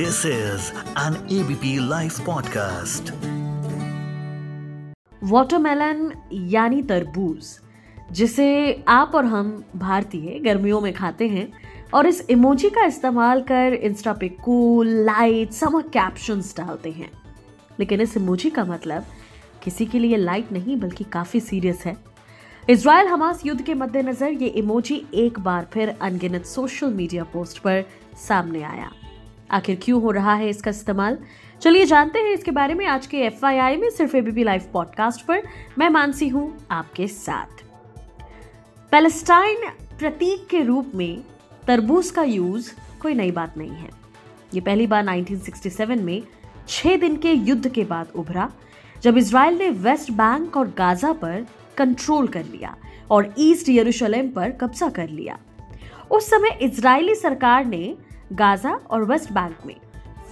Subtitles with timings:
[0.00, 3.10] This is an ABP live podcast
[5.24, 7.46] watermelon यानी तरबूज,
[8.12, 11.52] जिसे आप और हम भारतीय गर्मियों में खाते हैं,
[11.94, 17.10] और इस इमोजी का इस्तेमाल कर इंस्टा पे कूल लाइट समर कैप्शंस डालते हैं।
[17.80, 19.04] लेकिन इस इमोजी का मतलब
[19.64, 21.96] किसी के लिए लाइट नहीं, बल्कि काफ़ी सीरियस है।
[22.70, 27.84] इसराइल हमास युद्ध के मद्देनजर ये इमोजी एक बार फिर अनगिनत सोशल मीडिया पोस्ट पर
[28.28, 28.90] सामने आया।
[29.50, 31.18] आखिर क्यों हो रहा है इसका इस्तेमाल?
[31.60, 35.42] चलिए जानते हैं इसके बारे में आज के एफआईआई में, सिर्फ़ एबीपी लाइव पॉडकास्ट पर।
[35.78, 37.64] मैं मानसी हूँ आपके साथ।
[38.90, 39.56] पैलेस्टाइन
[39.98, 41.24] प्रतीक के रूप में
[41.66, 43.90] तरबूज का यूज़ कोई नई बात नहीं है।
[44.54, 46.22] ये पहली बार 1967 में
[46.68, 48.52] छह दिन के युद्ध के बाद उभरा,
[49.02, 52.76] जब इसराइल ने वेस्ट बैंक और गाजा पर कंट्रोल कर लिया
[53.10, 55.38] और ईस्ट यरूशलेम पर कब्जा कर लिया।
[56.10, 57.94] उस समय इजरायली सरकार ने
[58.32, 59.74] गाजा और वेस्ट बैंक में।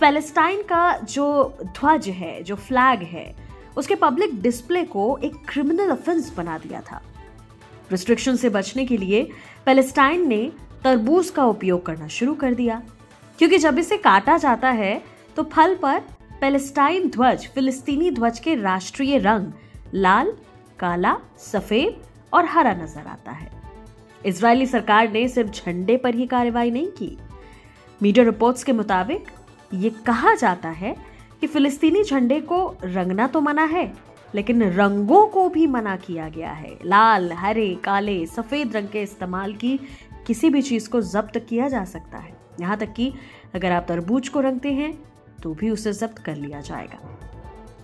[0.00, 3.34] फेलेस्टाइन का जो ध्वज है, जो फ्लैग है,
[3.76, 7.02] उसके पब्लिक डिस्प्ले को एक क्रिमिनल ऑफेंस बना दिया था।
[7.90, 9.28] रिस्ट्रिक्शन से बचने के लिए
[9.66, 10.52] पैलेस्टाइन ने
[10.84, 12.82] तरबूज का उपयोग करना शुरू कर दिया।
[13.38, 15.02] क्योंकि जब इसे काटा जाता है
[15.36, 16.00] तो फल पर
[16.40, 19.52] पैलेस्टाइन ध्वज, फिलिस्तीनी ध्वज के राष्ट्रीय रंग
[19.94, 20.32] लाल,
[20.78, 23.50] काला, सफ़ेद और हरा नज़र आता है।
[24.26, 27.16] इसराइली सरकार ने सिर्फ़ झंडे पर ही कार्रवाई नहीं की।
[28.02, 29.26] मीडिया रिपोर्ट्स के मुताबिक,
[29.74, 30.94] ये कहा जाता है
[31.40, 33.92] कि फिलिस्तीनी झंडे को रंगना तो मना है,
[34.34, 39.54] लेकिन रंगों को भी मना किया गया है। लाल, हरे, काले, सफ़ेद रंग के इस्तेमाल
[39.54, 39.78] की
[40.26, 43.12] किसी भी चीज़ को जब्त किया जा सकता है। यहाँ तक कि
[43.54, 44.92] अगर आप तरबूज को रंगते हैं
[45.42, 46.98] तो भी उसे जब्त कर लिया जाएगा।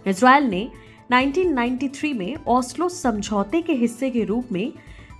[0.07, 0.69] इसराइल ने
[1.13, 4.73] 1993 में ओस्लो समझौते के हिस्से के रूप में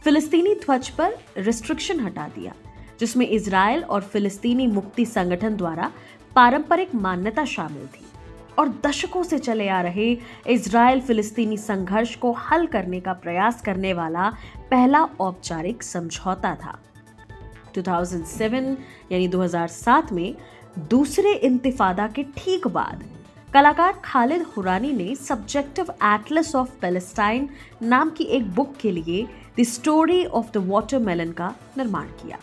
[0.05, 2.55] फिलिस्तीनी ध्वज पर रिस्ट्रिक्शन हटा दिया।
[3.03, 5.91] जिसमें इसराइल और फिलिस्तीनी मुक्ति संगठन द्वारा
[6.35, 8.05] पारंपरिक मान्यता शामिल थी
[8.59, 13.93] और दशकों से चले आ रहे इसराइल फिलिस्तीनी संघर्ष को हल करने का प्रयास करने
[13.93, 14.29] वाला
[14.71, 16.79] पहला औपचारिक समझौता था।
[17.79, 18.77] 2007
[19.13, 20.35] यानी 2007 में
[20.91, 23.05] दूसरे इंतिफादा के ठीक बाद
[23.55, 27.49] कलाकार खालिद हुरानी ने सब्जेक्टिव एटलस ऑफ़ पैलेस्टाइन
[27.83, 29.27] नाम की एक बुक के लिए
[29.61, 32.39] the story of the watermelon का निर्माण किया।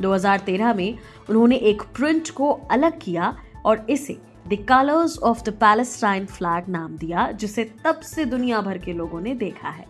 [0.00, 0.98] 2013 में
[1.30, 4.18] उन्होंने एक प्रिंट को अलग किया और इसे
[4.48, 9.20] the colours of the Palestine flag नाम दिया, जिसे तब से दुनिया भर के लोगों
[9.20, 9.86] ने देखा है।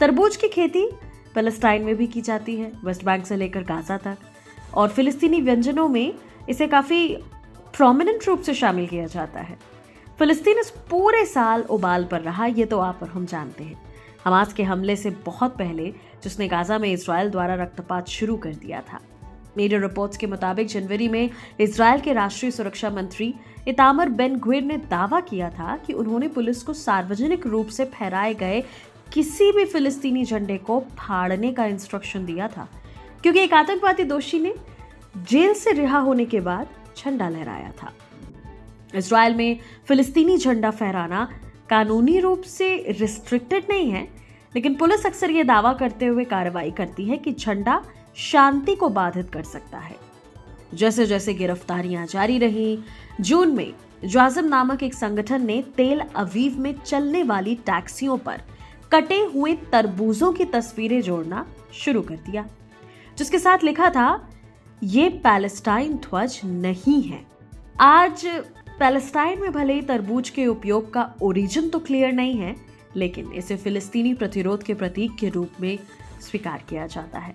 [0.00, 0.90] तरबूज की खेती
[1.34, 4.16] पैलेस्टाइन में भी की जाती है वेस्ट बैंक से लेकर गाजा तक।
[4.74, 6.14] और फिलिस्तीनी व्यंजनों में
[6.48, 7.16] इसे काफ़ी
[7.76, 9.58] प्रोमिनेंट रूप से शामिल किया जाता है।
[10.18, 13.85] फिलिस्तीन इस पूरे साल उबाल पर रहा, ये तो आप और हम जानते हैं।
[14.26, 15.92] हमास के हमले से बहुत पहले
[16.22, 18.98] जिसने गाजा में इसराइल द्वारा रक्तपात शुरू कर दिया था।
[19.56, 23.34] मीडिया रिपोर्ट्स के मुताबिक जनवरी में इसराइल के राष्ट्रीय सुरक्षा मंत्री
[23.68, 28.34] इतामर बेन ग्विर ने दावा किया था कि उन्होंने पुलिस को सार्वजनिक रूप से फहराए
[28.34, 28.62] गए
[29.12, 32.68] किसी भी फिलिस्तीनी झंडे को फाड़ने का इंस्ट्रक्शन दिया था,
[33.22, 34.54] क्योंकि एक आतंकवादी दोषी ने
[35.30, 37.92] जेल से रिहा होने के बाद झंडा लहराया था।
[38.94, 39.58] इसराइल में
[39.88, 41.28] फिलिस्तीनी झंडा फहराना
[41.70, 44.06] कानूनी रूप से रिस्ट्रिक्टेड नहीं है,
[44.54, 47.82] लेकिन पुलिस अक्सर ये दावा करते हुए कार्रवाई करती है कि झंडा
[48.16, 49.96] शांति को बाधित कर सकता है।
[50.74, 52.78] जैसे जैसे गिरफ्तारियाँ जारी रही,
[53.20, 53.72] जून में
[54.04, 58.40] जाजम नामक एक संगठन ने तेल अवीव में चलने वाली टैक्सियों पर
[58.92, 62.46] कटे हुए तरबूजों की तस्वीरें जोड़ना शुरू कर दिया,
[63.18, 64.28] जिसके साथ लिखा था,
[64.82, 67.24] ये पैलेस्टाइन ध्वज नहीं है।
[67.80, 68.26] आज
[68.80, 72.56] पैलेस्टाइन में भले ही तरबूज के उपयोग का ओरिजिन तो क्लियर नहीं है,
[72.96, 75.78] लेकिन इसे फिलिस्तीनी प्रतिरोध के प्रतीक के रूप में
[76.20, 77.34] स्वीकार किया जाता है।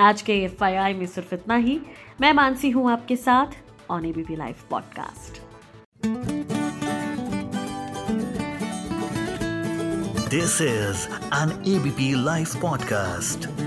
[0.00, 1.80] आज के एफ़ में सिर्फ़ इतना ही।
[2.20, 3.46] मैं मानसी हूँ आपके साथ
[3.90, 5.40] on ABP live podcast
[10.30, 13.59] this is an ABP live podcast